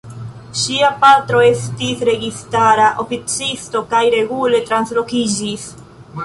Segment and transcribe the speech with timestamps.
[0.59, 5.69] Ŝia patro estis registara oficisto kaj regule translokiĝis.